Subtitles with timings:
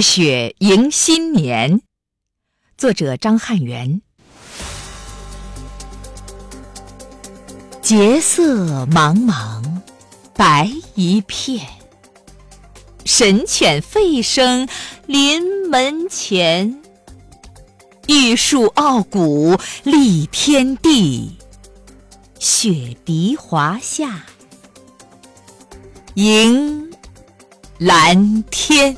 [0.00, 1.80] 雪迎新年，
[2.76, 4.02] 作者张汉元。
[7.80, 9.80] 节色茫茫
[10.34, 11.66] 白一片，
[13.04, 14.68] 神犬吠声
[15.06, 16.82] 临门前，
[18.06, 21.38] 玉树傲骨立天地，
[22.38, 24.26] 雪笛华夏
[26.14, 26.92] 迎
[27.78, 28.96] 蓝天。